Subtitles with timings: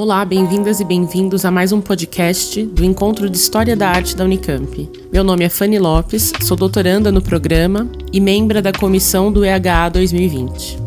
[0.00, 4.24] Olá, bem-vindas e bem-vindos a mais um podcast do Encontro de História da Arte da
[4.24, 4.90] Unicamp.
[5.12, 9.90] Meu nome é Fanny Lopes, sou doutoranda no programa e membra da comissão do EHA
[9.90, 10.78] 2020.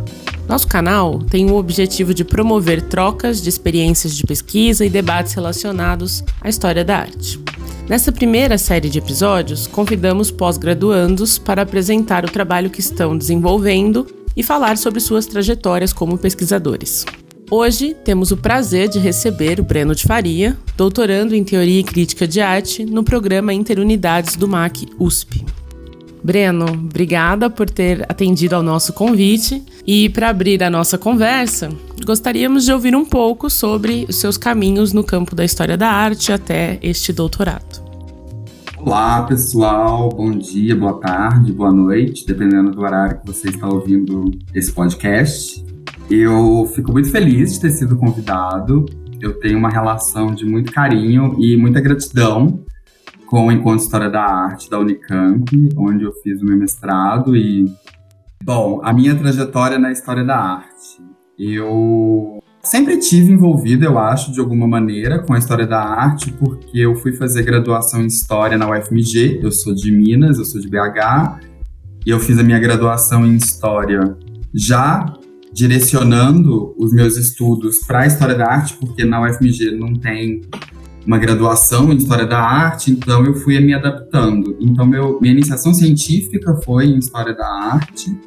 [0.50, 6.24] Nosso canal tem o objetivo de promover trocas de experiências de pesquisa e debates relacionados
[6.42, 7.40] à história da arte.
[7.88, 14.42] Nessa primeira série de episódios, convidamos pós-graduandos para apresentar o trabalho que estão desenvolvendo e
[14.42, 17.06] falar sobre suas trajetórias como pesquisadores.
[17.56, 22.28] Hoje temos o prazer de receber o Breno de Faria, doutorando em Teoria e Crítica
[22.28, 25.46] de Arte no programa Interunidades do MAC USP.
[26.24, 31.70] Breno, obrigada por ter atendido ao nosso convite e para abrir a nossa conversa,
[32.04, 36.32] gostaríamos de ouvir um pouco sobre os seus caminhos no campo da história da arte
[36.32, 37.84] até este doutorado.
[38.80, 40.10] Olá, pessoal.
[40.10, 45.64] Bom dia, boa tarde, boa noite, dependendo do horário que você está ouvindo esse podcast.
[46.10, 48.86] Eu fico muito feliz de ter sido convidado.
[49.22, 52.64] Eu tenho uma relação de muito carinho e muita gratidão
[53.28, 57.66] com o Encontro História da Arte da Unicamp, onde eu fiz o meu mestrado e
[58.44, 61.02] bom, a minha trajetória na história da arte.
[61.40, 66.78] Eu sempre tive envolvido, eu acho, de alguma maneira com a história da arte, porque
[66.78, 69.40] eu fui fazer graduação em história na UFMG.
[69.42, 71.40] Eu sou de Minas, eu sou de BH,
[72.06, 74.16] e eu fiz a minha graduação em história
[74.54, 75.06] já
[75.54, 80.42] direcionando os meus estudos para a história da arte, porque na UFMG não tem
[81.06, 84.58] uma graduação em história da arte, então eu fui me adaptando.
[84.60, 88.18] Então meu, minha iniciação científica foi em história da arte.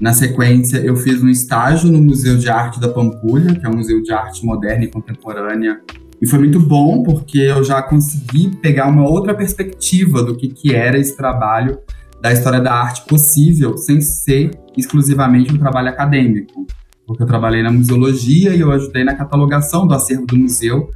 [0.00, 3.76] Na sequência, eu fiz um estágio no Museu de Arte da Pampulha, que é um
[3.76, 5.78] museu de arte moderna e contemporânea.
[6.22, 10.74] E foi muito bom porque eu já consegui pegar uma outra perspectiva do que, que
[10.74, 11.78] era esse trabalho
[12.20, 16.66] da história da arte possível sem ser exclusivamente um trabalho acadêmico.
[17.06, 20.90] Porque eu trabalhei na museologia e eu ajudei na catalogação do acervo do museu.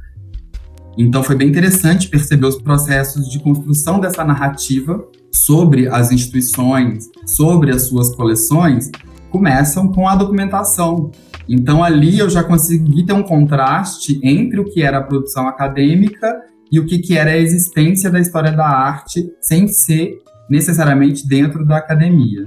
[0.97, 7.71] Então foi bem interessante perceber os processos de construção dessa narrativa sobre as instituições, sobre
[7.71, 8.89] as suas coleções,
[9.29, 11.11] começam com a documentação.
[11.49, 16.41] Então ali eu já consegui ter um contraste entre o que era a produção acadêmica
[16.71, 20.17] e o que, que era a existência da história da arte sem ser
[20.49, 22.45] necessariamente dentro da academia.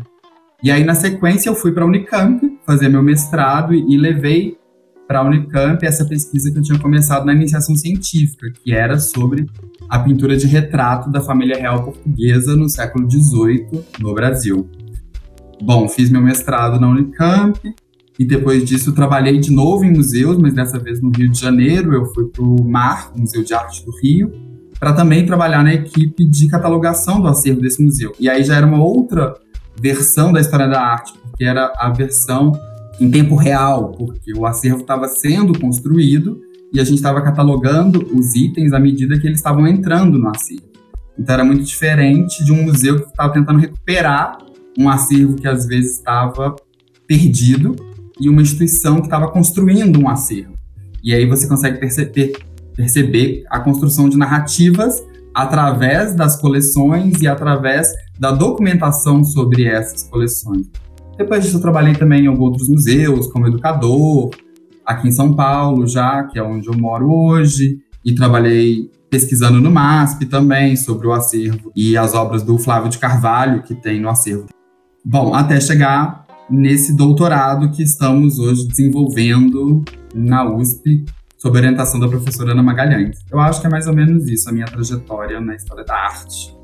[0.62, 4.59] E aí, na sequência, eu fui para a Unicamp fazer meu mestrado e, e levei
[5.06, 9.47] para a Unicamp essa pesquisa que eu tinha começado na iniciação científica, que era sobre
[9.88, 14.69] a pintura de retrato da família real portuguesa no século XVIII no Brasil.
[15.62, 17.58] Bom, fiz meu mestrado na Unicamp
[18.19, 21.94] e depois disso trabalhei de novo em museus, mas dessa vez no Rio de Janeiro.
[21.94, 24.31] Eu fui para o MAR, Museu de Arte do Rio,
[24.78, 28.15] para também trabalhar na equipe de catalogação do acervo desse museu.
[28.19, 29.34] E aí já era uma outra
[29.81, 32.53] versão da história da arte, porque era a versão
[33.00, 36.41] em tempo real, porque o acervo estava sendo construído
[36.72, 40.69] e a gente estava catalogando os itens à medida que eles estavam entrando no acervo.
[41.19, 44.38] Então era muito diferente de um museu que estava tentando recuperar
[44.78, 46.55] um acervo que às vezes estava
[47.06, 47.75] perdido
[48.21, 50.53] e uma instituição que estava construindo um acervo.
[51.03, 52.33] E aí você consegue perceber,
[52.78, 60.69] perceber a construção de narrativas através das coleções e através da documentação sobre essas coleções.
[61.17, 64.31] Depois disso, eu trabalhei também em outros museus, como educador,
[64.87, 69.72] aqui em São Paulo, já, que é onde eu moro hoje, e trabalhei pesquisando no
[69.72, 74.09] MASP também sobre o acervo e as obras do Flávio de Carvalho que tem no
[74.09, 74.47] acervo.
[75.05, 79.83] Bom, até chegar nesse doutorado que estamos hoje desenvolvendo
[80.15, 81.05] na USP
[81.38, 83.19] sob orientação da professora Ana Magalhães.
[83.31, 86.54] Eu acho que é mais ou menos isso a minha trajetória na história da arte.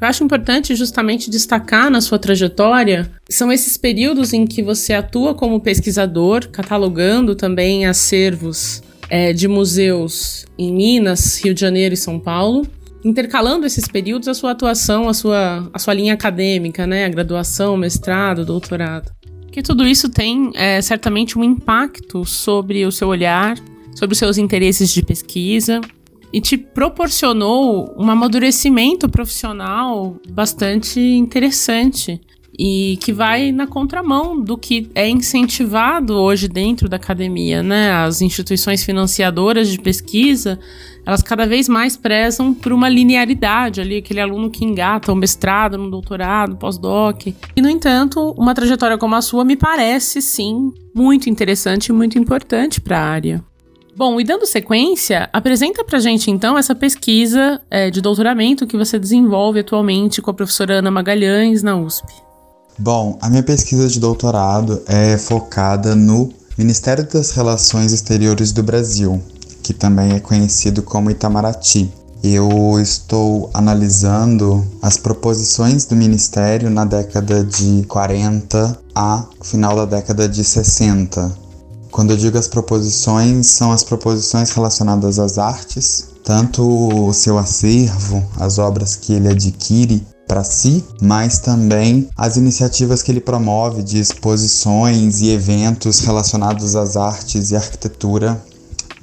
[0.00, 5.34] Eu acho importante justamente destacar na sua trajetória são esses períodos em que você atua
[5.34, 12.18] como pesquisador, catalogando também acervos é, de museus em Minas, Rio de Janeiro e São
[12.18, 12.66] Paulo,
[13.04, 17.76] intercalando esses períodos a sua atuação, a sua, a sua linha acadêmica, né, a graduação,
[17.76, 19.13] mestrado, doutorado
[19.54, 23.56] que tudo isso tem é, certamente um impacto sobre o seu olhar,
[23.94, 25.80] sobre os seus interesses de pesquisa
[26.32, 32.20] e te proporcionou um amadurecimento profissional bastante interessante
[32.58, 37.92] e que vai na contramão do que é incentivado hoje dentro da academia, né?
[37.92, 40.58] As instituições financiadoras de pesquisa,
[41.06, 45.80] elas cada vez mais prezam por uma linearidade ali, aquele aluno que engata um mestrado,
[45.80, 47.26] um doutorado, pós-doc.
[47.26, 52.18] E no entanto, uma trajetória como a sua me parece sim muito interessante e muito
[52.18, 53.44] importante para a área.
[53.96, 58.98] Bom, e dando sequência, apresenta pra gente então essa pesquisa é, de doutoramento que você
[58.98, 62.12] desenvolve atualmente com a professora Ana Magalhães na USP.
[62.76, 69.22] Bom, a minha pesquisa de doutorado é focada no Ministério das Relações Exteriores do Brasil,
[69.64, 71.90] que também é conhecido como Itamaraty.
[72.22, 80.28] Eu estou analisando as proposições do Ministério na década de 40 a final da década
[80.28, 81.34] de 60.
[81.90, 88.22] Quando eu digo as proposições, são as proposições relacionadas às artes, tanto o seu acervo,
[88.38, 93.98] as obras que ele adquire para si, mas também as iniciativas que ele promove de
[93.98, 98.42] exposições e eventos relacionados às artes e arquitetura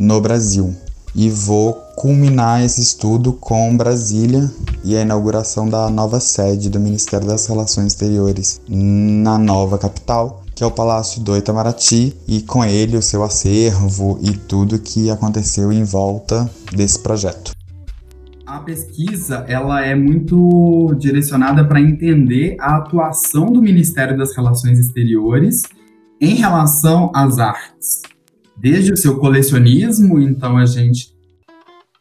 [0.01, 0.75] no Brasil.
[1.13, 4.49] E vou culminar esse estudo com Brasília
[4.83, 10.63] e a inauguração da nova sede do Ministério das Relações Exteriores na nova capital, que
[10.63, 15.71] é o Palácio do Itamaraty, e com ele o seu acervo e tudo que aconteceu
[15.71, 17.51] em volta desse projeto
[18.43, 25.61] a pesquisa ela é muito direcionada para entender a atuação do Ministério das Relações Exteriores
[26.19, 28.01] em relação às artes.
[28.61, 31.15] Desde o seu colecionismo, então a gente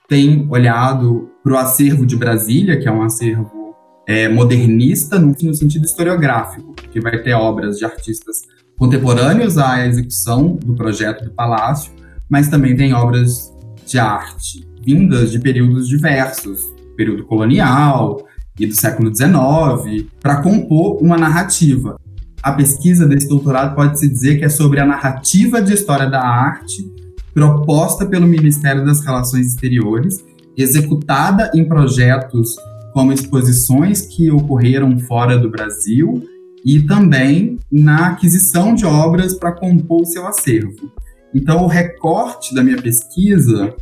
[0.06, 3.74] tem olhado para o acervo de Brasília, que é um acervo
[4.06, 8.42] é, modernista no, no sentido historiográfico, que vai ter obras de artistas
[8.78, 11.92] contemporâneos à execução do projeto do palácio,
[12.28, 13.50] mas também tem obras
[13.86, 16.60] de arte vindas de períodos diversos,
[16.94, 18.26] período colonial
[18.58, 21.98] e do século XIX, para compor uma narrativa.
[22.42, 26.90] A pesquisa desse doutorado pode-se dizer que é sobre a narrativa de história da arte
[27.34, 30.25] proposta pelo Ministério das Relações Exteriores,
[30.56, 32.56] executada em projetos
[32.92, 36.25] como exposições que ocorreram fora do Brasil
[36.64, 40.90] e também na aquisição de obras para compor o seu acervo.
[41.34, 43.75] Então, o recorte da minha pesquisa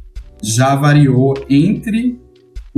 [0.43, 2.21] já variou entre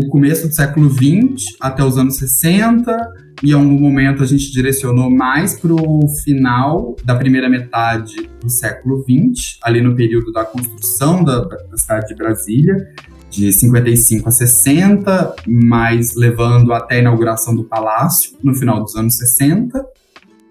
[0.01, 2.97] o começo do século XX até os anos 60,
[3.43, 8.49] e em algum momento a gente direcionou mais para o final da primeira metade do
[8.49, 12.89] século XX, ali no período da construção da, da cidade de Brasília,
[13.31, 19.17] de 55 a 60, mas levando até a inauguração do palácio no final dos anos
[19.17, 19.85] 60.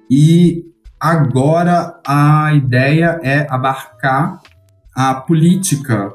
[0.09, 0.63] E
[0.99, 4.41] agora a ideia é abarcar
[4.95, 6.11] a política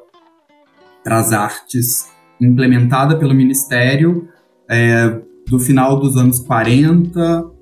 [1.03, 4.29] para as artes, implementada pelo Ministério
[4.69, 7.53] é, do final dos anos 40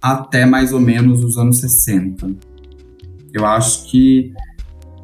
[0.00, 2.34] até mais ou menos os anos 60.
[3.32, 4.32] Eu acho que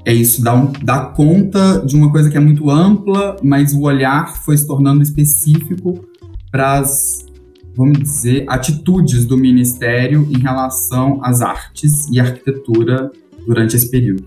[0.05, 3.83] é isso, dá, um, dá conta de uma coisa que é muito ampla, mas o
[3.83, 6.05] olhar foi se tornando específico
[6.51, 7.25] para as,
[7.75, 13.11] vamos dizer, atitudes do Ministério em relação às artes e arquitetura
[13.47, 14.27] durante esse período.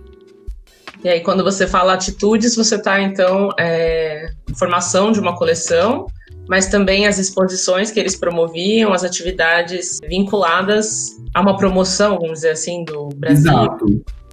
[1.07, 6.05] E aí, quando você fala atitudes, você está, então, é, formação de uma coleção,
[6.49, 12.49] mas também as exposições que eles promoviam, as atividades vinculadas a uma promoção, vamos dizer
[12.49, 13.49] assim, do Brasil.
[13.49, 13.85] Exato.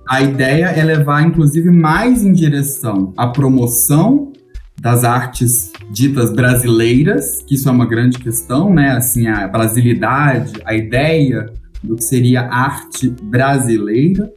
[0.09, 4.33] A ideia é levar, inclusive, mais em direção à promoção
[4.81, 8.97] das artes ditas brasileiras, que isso é uma grande questão, né?
[8.97, 14.29] Assim, a brasilidade, a ideia do que seria arte brasileira,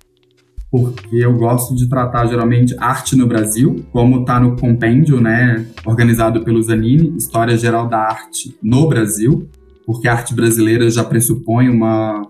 [0.70, 6.44] porque eu gosto de tratar geralmente arte no Brasil, como está no compêndio, né, organizado
[6.44, 9.50] pelo Zanini, História Geral da Arte no Brasil,
[9.86, 12.28] porque a arte brasileira já pressupõe uma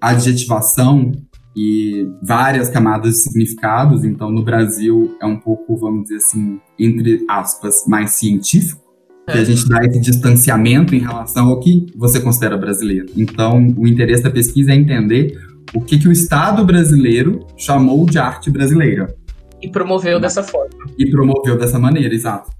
[0.00, 1.10] adjetivação
[1.56, 7.24] e várias camadas de significados, então no Brasil é um pouco, vamos dizer assim, entre
[7.28, 8.80] aspas, mais científico,
[9.26, 13.06] que a gente dá esse distanciamento em relação ao que você considera brasileiro.
[13.16, 15.38] Então, o interesse da pesquisa é entender
[15.74, 19.14] o que, que o Estado brasileiro chamou de arte brasileira.
[19.62, 20.70] E promoveu dessa forma.
[20.98, 22.50] E promoveu dessa maneira, exato.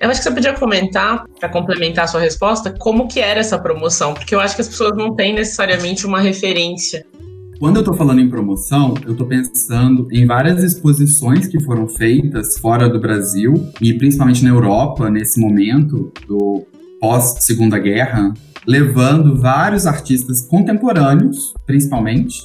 [0.00, 3.58] Eu acho que você podia comentar, para complementar a sua resposta, como que era essa
[3.58, 7.04] promoção, porque eu acho que as pessoas não têm necessariamente uma referência.
[7.58, 12.56] Quando eu estou falando em promoção, eu estou pensando em várias exposições que foram feitas
[12.58, 16.64] fora do Brasil e principalmente na Europa nesse momento do
[17.00, 18.32] pós Segunda Guerra,
[18.66, 22.36] levando vários artistas contemporâneos, principalmente,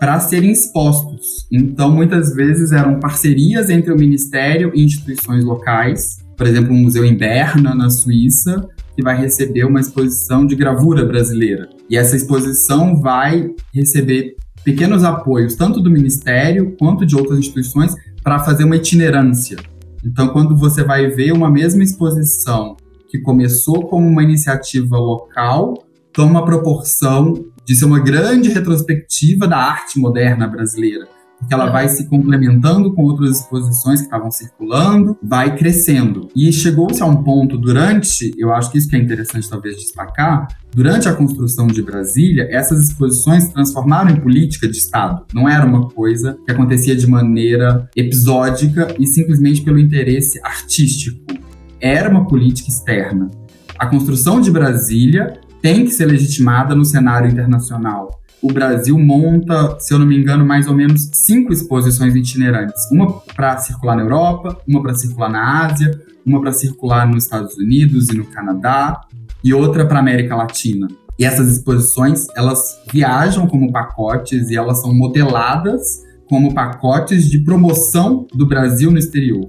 [0.00, 1.46] para serem expostos.
[1.52, 7.04] Então, muitas vezes eram parcerias entre o ministério e instituições locais, por exemplo, um museu
[7.04, 8.66] em Berna, na Suíça,
[8.96, 11.68] que vai receber uma exposição de gravura brasileira.
[11.88, 18.38] E essa exposição vai receber pequenos apoios, tanto do ministério quanto de outras instituições, para
[18.38, 19.58] fazer uma itinerância.
[20.04, 22.76] Então, quando você vai ver uma mesma exposição
[23.10, 25.74] que começou como uma iniciativa local,
[26.12, 31.06] toma proporção de ser uma grande retrospectiva da arte moderna brasileira.
[31.40, 36.28] porque ela vai se complementando com outras exposições que estavam circulando, vai crescendo.
[36.36, 40.48] E chegou-se a um ponto durante, eu acho que isso que é interessante talvez destacar,
[40.70, 45.24] durante a construção de Brasília, essas exposições se transformaram em política de Estado.
[45.32, 51.40] Não era uma coisa que acontecia de maneira episódica e simplesmente pelo interesse artístico.
[51.80, 53.30] Era uma política externa.
[53.78, 59.92] A construção de Brasília tem que ser legitimada no cenário internacional o Brasil monta, se
[59.92, 62.90] eu não me engano, mais ou menos cinco exposições itinerantes.
[62.90, 67.56] Uma para circular na Europa, uma para circular na Ásia, uma para circular nos Estados
[67.56, 69.02] Unidos e no Canadá,
[69.44, 70.88] e outra para América Latina.
[71.18, 78.26] E essas exposições, elas viajam como pacotes e elas são modeladas como pacotes de promoção
[78.32, 79.48] do Brasil no exterior.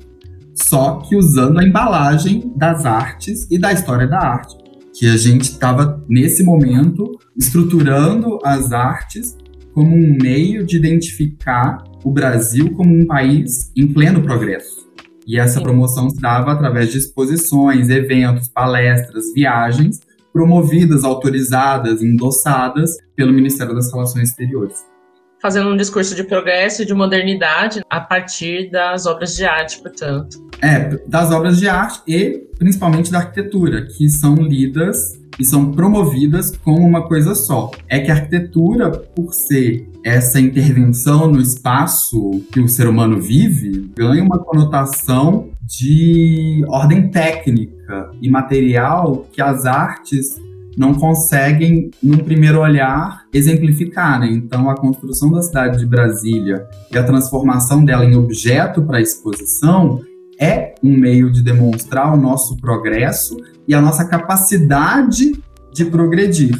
[0.55, 4.61] Só que usando a embalagem das artes e da história da arte
[4.93, 9.37] que a gente estava, nesse momento, estruturando as artes
[9.73, 14.89] como um meio de identificar o Brasil como um país em pleno progresso.
[15.25, 20.01] E essa promoção se dava através de exposições, eventos, palestras, viagens,
[20.33, 24.90] promovidas, autorizadas, endossadas pelo Ministério das Relações Exteriores.
[25.41, 30.37] Fazendo um discurso de progresso e de modernidade a partir das obras de arte, portanto.
[30.61, 36.55] É, das obras de arte e principalmente da arquitetura, que são lidas e são promovidas
[36.57, 37.71] como uma coisa só.
[37.89, 43.91] É que a arquitetura, por ser essa intervenção no espaço que o ser humano vive,
[43.95, 50.35] ganha uma conotação de ordem técnica e material que as artes
[50.77, 54.19] não conseguem, num primeiro olhar, exemplificar.
[54.19, 54.29] Né?
[54.31, 60.01] Então, a construção da cidade de Brasília e a transformação dela em objeto para exposição
[60.39, 63.37] é um meio de demonstrar o nosso progresso
[63.67, 65.33] e a nossa capacidade
[65.71, 66.57] de progredir.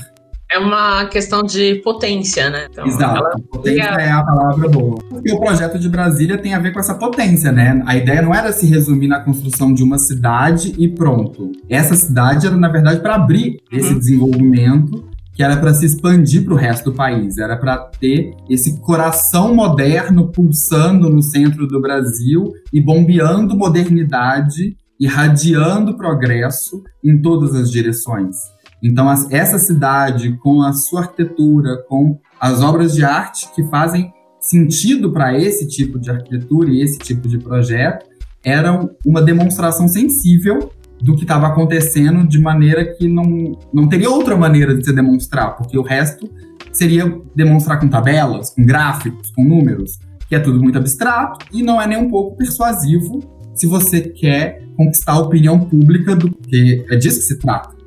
[0.53, 2.67] É uma questão de potência, né?
[2.69, 4.97] Então, Exato, potência é a palavra boa.
[5.09, 7.81] Porque o projeto de Brasília tem a ver com essa potência, né?
[7.85, 11.53] A ideia não era se resumir na construção de uma cidade e pronto.
[11.69, 13.79] Essa cidade era, na verdade, para abrir uhum.
[13.79, 18.35] esse desenvolvimento que era para se expandir para o resto do país, era para ter
[18.49, 27.55] esse coração moderno pulsando no centro do Brasil e bombeando modernidade, irradiando progresso em todas
[27.55, 28.35] as direções.
[28.83, 35.11] Então, essa cidade, com a sua arquitetura, com as obras de arte que fazem sentido
[35.11, 38.07] para esse tipo de arquitetura e esse tipo de projeto,
[38.43, 44.35] eram uma demonstração sensível do que estava acontecendo de maneira que não, não teria outra
[44.35, 46.29] maneira de se demonstrar, porque o resto
[46.71, 51.81] seria demonstrar com tabelas, com gráficos, com números, que é tudo muito abstrato e não
[51.81, 53.19] é nem um pouco persuasivo
[53.53, 57.80] se você quer conquistar a opinião pública do que é disso que se trata.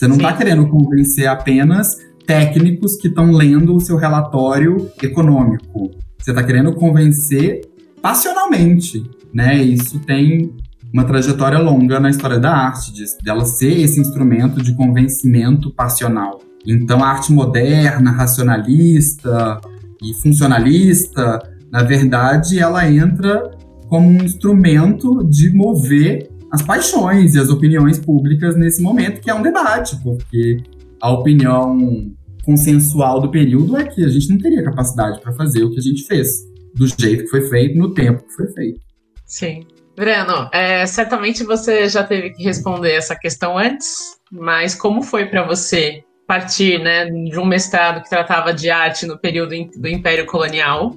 [0.00, 5.90] Você não está querendo convencer apenas técnicos que estão lendo o seu relatório econômico.
[6.18, 7.60] Você está querendo convencer
[8.00, 9.62] passionalmente, né?
[9.62, 10.56] Isso tem
[10.90, 16.40] uma trajetória longa na história da arte, de, dela ser esse instrumento de convencimento passional.
[16.66, 19.60] Então, a arte moderna, racionalista
[20.02, 23.50] e funcionalista, na verdade, ela entra
[23.86, 29.34] como um instrumento de mover as paixões e as opiniões públicas nesse momento, que é
[29.34, 30.58] um debate, porque
[31.00, 32.12] a opinião
[32.44, 35.82] consensual do período é que a gente não teria capacidade para fazer o que a
[35.82, 36.28] gente fez,
[36.74, 38.80] do jeito que foi feito, no tempo que foi feito.
[39.24, 39.64] Sim.
[39.96, 45.46] Breno, é, certamente você já teve que responder essa questão antes, mas como foi para
[45.46, 50.94] você partir né, de um mestrado que tratava de arte no período do Império Colonial,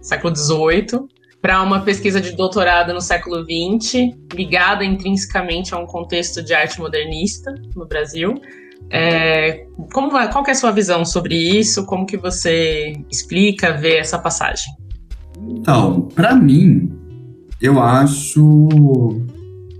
[0.00, 1.06] século XVIII,
[1.40, 6.78] para uma pesquisa de doutorado no século XX, ligada intrinsecamente a um contexto de arte
[6.78, 8.34] modernista no Brasil.
[8.90, 11.86] É, como, qual é a sua visão sobre isso?
[11.86, 14.72] Como que você explica, vê essa passagem?
[15.48, 16.92] Então, para mim,
[17.60, 18.58] eu acho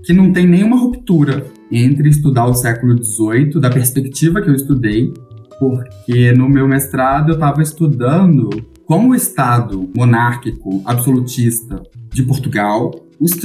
[0.03, 5.13] que não tem nenhuma ruptura entre estudar o século XVIII, da perspectiva que eu estudei,
[5.59, 8.49] porque no meu mestrado eu estava estudando
[8.91, 11.81] como o Estado monárquico absolutista
[12.11, 12.91] de Portugal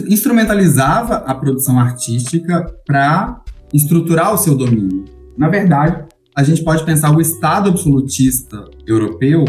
[0.09, 5.05] instrumentalizava a produção artística para estruturar o seu domínio.
[5.38, 9.45] Na verdade, a gente pode pensar o Estado absolutista europeu,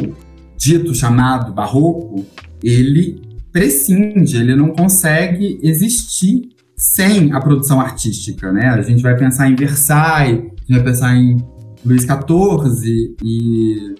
[0.55, 2.23] dito chamado barroco,
[2.63, 3.19] ele
[3.51, 8.67] prescinde, ele não consegue existir sem a produção artística, né?
[8.67, 11.43] A gente vai pensar em Versailles, a gente vai pensar em
[11.83, 13.95] Luís XIV e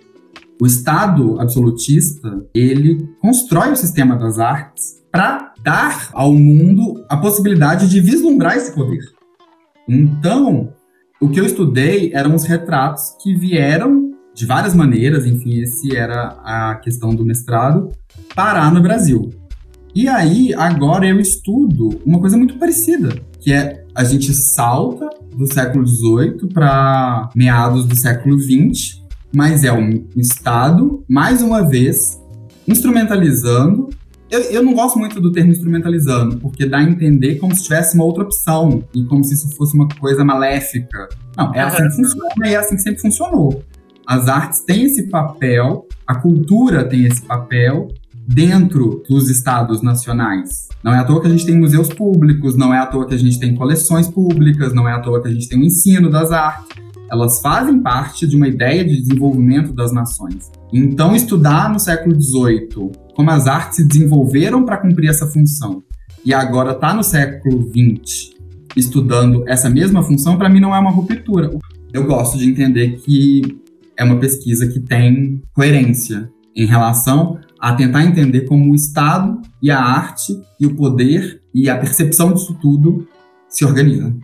[0.61, 7.89] o Estado absolutista, ele constrói o sistema das artes para dar ao mundo a possibilidade
[7.89, 9.03] de vislumbrar esse poder.
[9.87, 10.73] Então,
[11.21, 16.37] o que eu estudei eram os retratos que vieram de várias maneiras, enfim, esse era
[16.43, 17.91] a questão do mestrado,
[18.35, 19.31] parar no Brasil.
[19.95, 23.09] E aí, agora eu estudo uma coisa muito parecida,
[23.39, 29.01] que é a gente salta do século XVIII para meados do século XX,
[29.34, 32.22] mas é um Estado, mais uma vez,
[32.67, 33.89] instrumentalizando.
[34.29, 37.96] Eu, eu não gosto muito do termo instrumentalizando, porque dá a entender como se tivesse
[37.96, 41.07] uma outra opção e como se isso fosse uma coisa maléfica.
[41.38, 43.63] Não, é assim que funciona e é assim que sempre funcionou.
[44.05, 47.89] As artes têm esse papel, a cultura tem esse papel
[48.27, 50.67] dentro dos estados nacionais.
[50.84, 53.13] Não é à toa que a gente tem museus públicos, não é à toa que
[53.13, 56.10] a gente tem coleções públicas, não é à toa que a gente tem o ensino
[56.10, 56.87] das artes.
[57.09, 60.51] Elas fazem parte de uma ideia de desenvolvimento das nações.
[60.73, 65.83] Então, estudar no século XVIII como as artes se desenvolveram para cumprir essa função
[66.23, 68.37] e agora está no século XX
[68.75, 71.49] estudando essa mesma função, para mim não é uma ruptura.
[71.91, 73.41] Eu gosto de entender que
[73.97, 79.71] é uma pesquisa que tem coerência em relação a tentar entender como o Estado e
[79.71, 83.07] a arte e o poder e a percepção disso tudo
[83.49, 84.19] se organizam.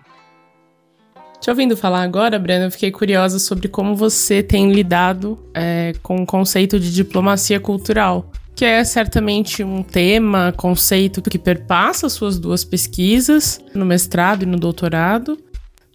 [1.44, 6.24] Te ouvindo falar agora, Breno, eu fiquei curiosa sobre como você tem lidado é, com
[6.24, 12.64] o conceito de diplomacia cultural, que é certamente um tema, conceito que perpassa suas duas
[12.64, 15.38] pesquisas, no mestrado e no doutorado,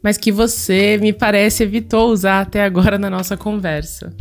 [0.04, 4.12] mas que você, me parece, evitou usar até agora na nossa conversa.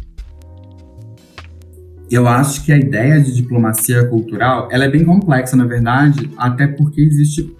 [2.09, 6.67] Eu acho que a ideia de diplomacia cultural ela é bem complexa, na verdade, até
[6.67, 7.53] porque existe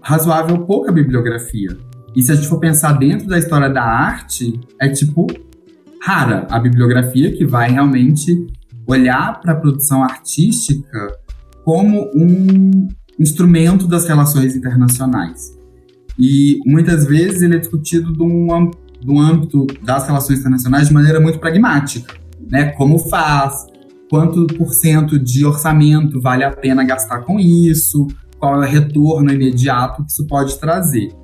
[0.00, 1.87] razoável pouca bibliografia.
[2.18, 5.24] E se a gente for pensar dentro da história da arte, é tipo
[6.02, 8.44] rara a bibliografia que vai realmente
[8.88, 11.16] olhar para a produção artística
[11.64, 12.88] como um
[13.20, 15.56] instrumento das relações internacionais.
[16.18, 22.14] E muitas vezes ele é discutido no âmbito das relações internacionais de maneira muito pragmática,
[22.50, 22.72] né?
[22.72, 23.64] Como faz,
[24.10, 28.08] quanto por cento de orçamento vale a pena gastar com isso,
[28.40, 31.16] qual é o retorno imediato que isso pode trazer.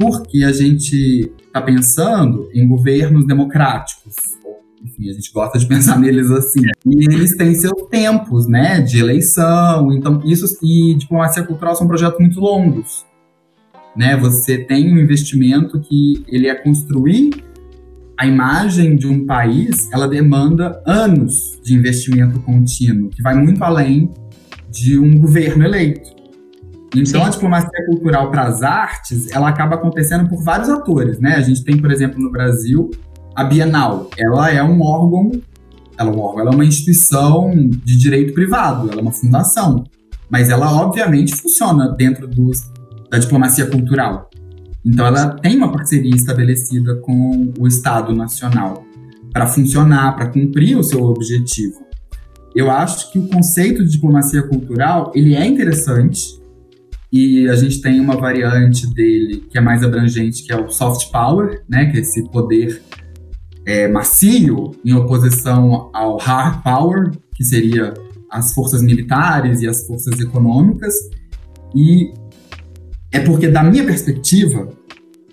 [0.00, 4.14] Porque a gente está pensando em governos democráticos,
[4.82, 6.62] enfim, a gente gosta de pensar neles assim.
[6.86, 9.92] E eles têm seus tempos, né, de eleição.
[9.92, 13.04] Então, isso e diplomacia cultural são projetos muito longos
[13.96, 14.16] né?
[14.16, 17.44] Você tem um investimento que ele é construir
[18.16, 24.10] a imagem de um país, ela demanda anos de investimento contínuo, que vai muito além
[24.70, 26.19] de um governo eleito.
[26.94, 27.26] Então, Sim.
[27.26, 31.36] a diplomacia cultural para as artes, ela acaba acontecendo por vários atores, né?
[31.36, 32.90] A gente tem, por exemplo, no Brasil,
[33.34, 34.10] a Bienal.
[34.18, 35.30] Ela é um órgão,
[35.96, 39.84] ela é um órgão, ela é uma instituição de direito privado, ela é uma fundação.
[40.28, 42.70] Mas ela, obviamente, funciona dentro dos
[43.08, 44.30] da diplomacia cultural.
[44.84, 48.84] Então, ela tem uma parceria estabelecida com o Estado Nacional
[49.32, 51.84] para funcionar, para cumprir o seu objetivo.
[52.54, 56.39] Eu acho que o conceito de diplomacia cultural ele é interessante
[57.12, 61.10] e a gente tem uma variante dele que é mais abrangente, que é o soft
[61.10, 62.82] power, né, que é esse poder
[63.66, 67.94] é, macio em oposição ao hard power, que seria
[68.30, 70.94] as forças militares e as forças econômicas.
[71.74, 72.12] E
[73.12, 74.68] é porque, da minha perspectiva,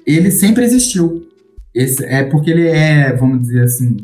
[0.06, 1.28] ele sempre existiu.
[1.74, 3.98] Esse, é porque ele é, vamos dizer assim,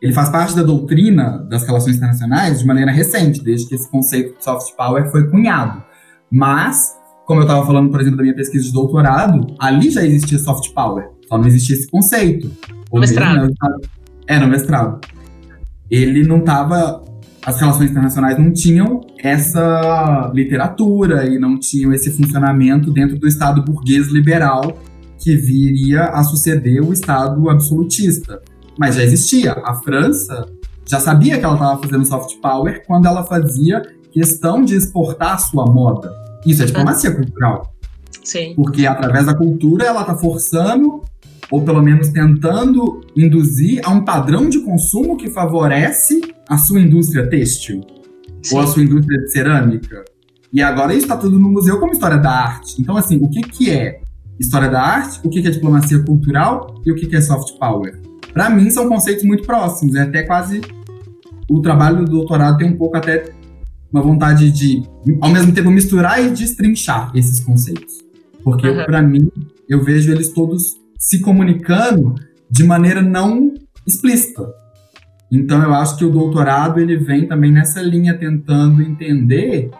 [0.00, 4.38] ele faz parte da doutrina das relações internacionais de maneira recente, desde que esse conceito
[4.38, 5.82] de soft power foi cunhado.
[6.30, 10.38] Mas, como eu estava falando, por exemplo, da minha pesquisa de doutorado, ali já existia
[10.38, 12.50] soft power, só não existia esse conceito.
[12.92, 13.40] No mestrado.
[13.40, 13.54] Mesmo,
[14.26, 15.00] é, no mestrado.
[15.90, 17.04] Ele não estava
[17.48, 23.62] as relações internacionais não tinham essa literatura e não tinham esse funcionamento dentro do Estado
[23.62, 24.78] burguês liberal
[25.18, 28.42] que viria a suceder o Estado absolutista.
[28.78, 29.52] Mas já existia.
[29.64, 30.46] A França
[30.86, 35.38] já sabia que ela estava fazendo soft power quando ela fazia questão de exportar a
[35.38, 36.12] sua moda.
[36.46, 37.74] Isso é diplomacia cultural.
[38.24, 38.54] Sim.
[38.54, 41.02] Porque através da cultura ela está forçando
[41.50, 47.28] ou pelo menos tentando induzir a um padrão de consumo que favorece a sua indústria
[47.28, 47.80] têxtil
[48.42, 48.56] Sim.
[48.56, 50.04] ou a sua indústria de cerâmica.
[50.52, 52.80] E agora isso está tudo no museu como história da arte.
[52.80, 54.00] Então, assim, o que, que é
[54.38, 57.58] história da arte, o que, que é diplomacia cultural e o que, que é soft
[57.58, 58.00] power?
[58.32, 59.94] Para mim, são conceitos muito próximos.
[59.94, 60.60] É até quase.
[61.50, 63.30] O trabalho do doutorado tem um pouco até
[63.92, 64.82] uma vontade de,
[65.20, 67.98] ao mesmo tempo, misturar e destrinchar esses conceitos.
[68.42, 68.84] Porque, uhum.
[68.84, 69.30] para mim,
[69.68, 72.14] eu vejo eles todos se comunicando
[72.50, 73.54] de maneira não
[73.86, 74.46] explícita.
[75.30, 79.70] Então eu acho que o doutorado ele vem também nessa linha tentando entender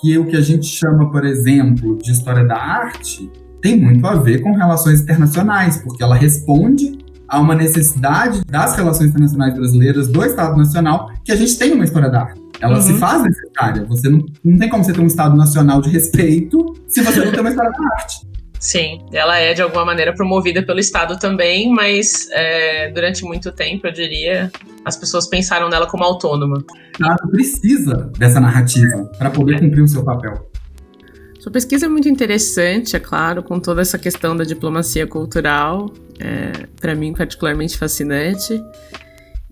[0.00, 3.30] que o que a gente chama, por exemplo, de história da arte
[3.62, 9.10] tem muito a ver com relações internacionais, porque ela responde há uma necessidade das relações
[9.10, 12.41] internacionais brasileiras do Estado Nacional que a gente tenha uma história da arte.
[12.62, 12.80] Ela uhum.
[12.80, 13.84] se faz necessária.
[13.86, 17.32] Você não, não tem como você ter um Estado Nacional de respeito se você não
[17.32, 18.32] tem uma história da arte.
[18.60, 23.88] Sim, ela é de alguma maneira promovida pelo Estado também, mas é, durante muito tempo,
[23.88, 24.52] eu diria,
[24.84, 26.58] as pessoas pensaram nela como autônoma.
[26.58, 30.48] O Estado precisa dessa narrativa para poder cumprir o seu papel.
[31.40, 36.68] Sua pesquisa é muito interessante, é claro, com toda essa questão da diplomacia cultural, é,
[36.80, 38.62] para mim particularmente fascinante.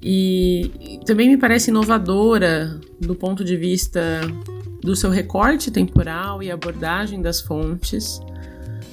[0.03, 4.21] E também me parece inovadora do ponto de vista
[4.81, 8.21] do seu recorte temporal e abordagem das fontes,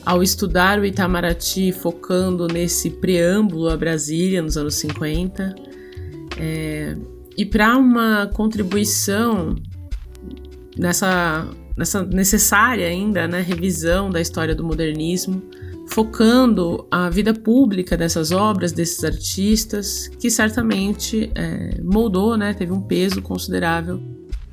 [0.06, 5.56] ao estudar o Itamaraty focando nesse preâmbulo a Brasília nos anos 50,
[6.40, 6.96] é,
[7.38, 9.56] e para uma contribuição
[10.78, 15.42] nessa, nessa necessária ainda né, revisão da história do modernismo,
[15.90, 22.82] focando a vida pública dessas obras, desses artistas, que certamente é, moldou, né, teve um
[22.82, 24.02] peso considerável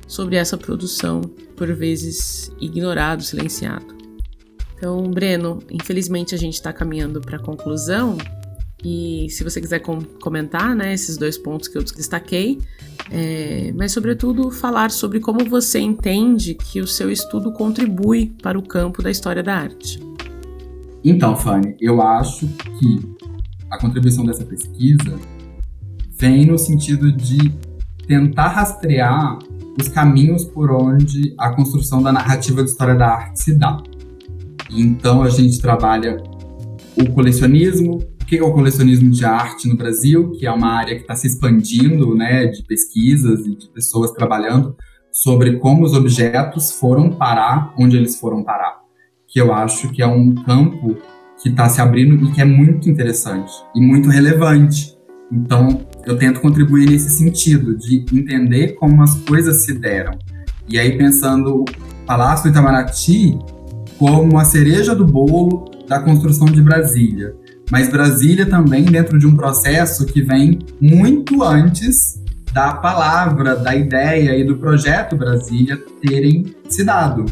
[0.07, 1.21] sobre essa produção,
[1.55, 3.95] por vezes ignorado, silenciado.
[4.77, 8.17] Então, Breno, infelizmente a gente está caminhando para a conclusão.
[8.83, 12.59] E se você quiser com comentar né, esses dois pontos que eu destaquei,
[13.09, 18.61] é, mas sobretudo falar sobre como você entende que o seu estudo contribui para o
[18.61, 20.14] campo da história da arte.
[21.07, 23.15] Então, Fanny, eu acho que
[23.69, 25.19] a contribuição dessa pesquisa
[26.17, 27.53] vem no sentido de
[28.07, 29.37] tentar rastrear
[29.79, 33.77] os caminhos por onde a construção da narrativa de história da arte se dá.
[34.71, 36.17] Então a gente trabalha
[36.97, 40.95] o colecionismo, o que é o colecionismo de arte no Brasil, que é uma área
[40.95, 44.75] que está se expandindo, né, de pesquisas e de pessoas trabalhando
[45.11, 48.84] sobre como os objetos foram parar onde eles foram parar,
[49.35, 50.95] que eu acho que é um campo
[51.43, 54.95] que está se abrindo e que é muito interessante e muito relevante.
[55.29, 60.17] Então, eu tento contribuir nesse sentido de entender como as coisas se deram.
[60.69, 61.65] E aí pensando o
[62.05, 63.37] Palácio do Itamaraty
[63.99, 67.35] como a cereja do bolo da construção de Brasília.
[67.69, 74.37] Mas Brasília também dentro de um processo que vem muito antes da palavra, da ideia
[74.37, 77.25] e do projeto Brasília terem se dado,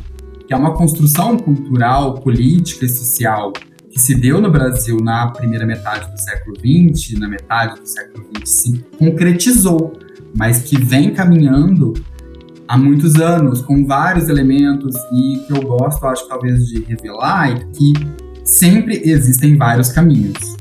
[0.54, 3.52] que é uma construção cultural, política e social
[3.90, 8.24] que se deu no Brasil na primeira metade do século XX, na metade do século
[8.38, 9.94] XX, se concretizou,
[10.38, 11.94] mas que vem caminhando
[12.68, 17.56] há muitos anos, com vários elementos, e que eu gosto, acho talvez, de revelar, é
[17.74, 17.94] que
[18.44, 20.56] sempre existem vários caminhos.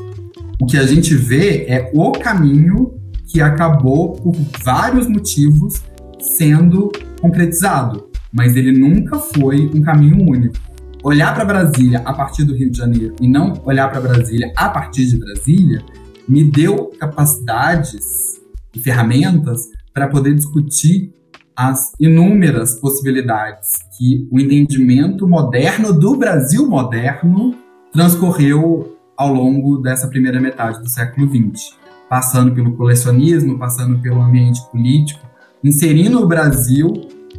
[0.58, 2.94] O que a gente vê é o caminho
[3.26, 5.82] que acabou, por vários motivos,
[6.18, 10.56] sendo concretizado, mas ele nunca foi um caminho único.
[11.04, 14.68] Olhar para Brasília a partir do Rio de Janeiro e não olhar para Brasília a
[14.68, 15.82] partir de Brasília
[16.28, 18.40] me deu capacidades
[18.74, 21.12] e ferramentas para poder discutir
[21.56, 23.68] as inúmeras possibilidades
[23.98, 27.54] que o entendimento moderno do Brasil moderno
[27.92, 31.76] transcorreu ao longo dessa primeira metade do século XX,
[32.08, 35.20] passando pelo colecionismo, passando pelo ambiente político,
[35.62, 36.92] inserindo o Brasil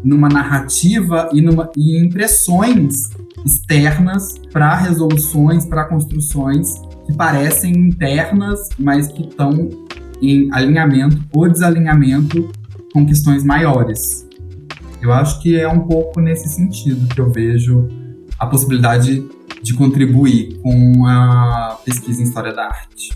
[0.04, 3.10] numa narrativa e, numa, e impressões
[3.46, 6.70] externas para resoluções, para construções
[7.06, 9.70] que parecem internas, mas que estão
[10.22, 12.52] em alinhamento ou desalinhamento
[12.94, 14.28] com questões maiores.
[15.02, 17.90] Eu acho que é um pouco nesse sentido que eu vejo
[18.40, 19.28] a possibilidade
[19.62, 23.12] de contribuir com a pesquisa em História da Arte.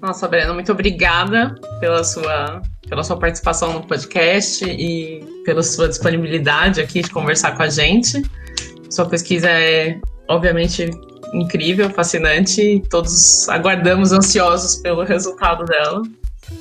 [0.00, 6.80] Nossa, Breno, muito obrigada pela sua, pela sua participação no podcast e pela sua disponibilidade
[6.80, 8.22] aqui de conversar com a gente.
[8.90, 10.90] Sua pesquisa é, obviamente,
[11.32, 16.02] incrível, fascinante e todos aguardamos ansiosos pelo resultado dela.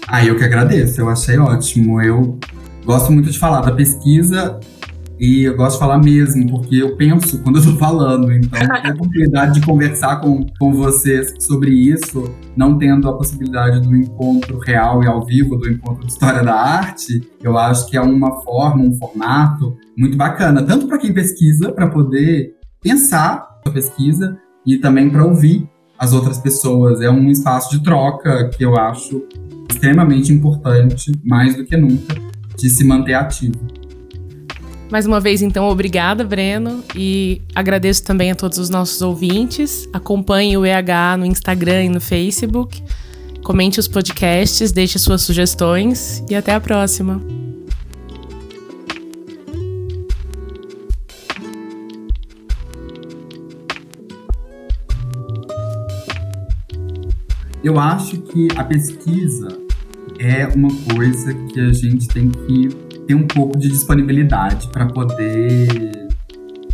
[0.08, 2.02] Ah, eu que agradeço, eu achei ótimo.
[2.02, 2.39] Eu
[2.84, 4.60] gosto muito de falar da pesquisa
[5.19, 8.32] e eu gosto de falar mesmo, porque eu penso quando eu tô falando.
[8.34, 13.95] Então, a oportunidade de conversar com, com vocês sobre isso, não tendo a possibilidade do
[13.95, 18.01] encontro real e ao vivo, do encontro de história da arte, eu acho que é
[18.01, 24.38] uma forma, um formato muito bacana, tanto para quem pesquisa, para poder pensar a pesquisa
[24.65, 27.01] e também para ouvir as outras pessoas.
[27.01, 29.23] É um espaço de troca que eu acho
[29.71, 32.15] extremamente importante, mais do que nunca,
[32.58, 33.85] de se manter ativo.
[34.89, 39.89] Mais uma vez, então, obrigada, Breno, e agradeço também a todos os nossos ouvintes.
[39.91, 42.82] Acompanhe o EH no Instagram e no Facebook.
[43.43, 47.21] Comente os podcasts, deixe suas sugestões e até a próxima.
[57.65, 59.48] eu acho que a pesquisa
[60.19, 62.69] é uma coisa que a gente tem que
[63.08, 66.08] ter um pouco de disponibilidade para poder.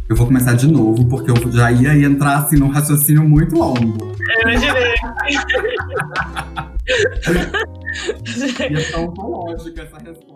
[0.10, 4.12] Eu vou começar de novo, porque eu já ia entrar assim num raciocínio muito longo.
[4.44, 4.94] Eu imaginei.
[8.70, 10.31] e é tão lógica essa resposta.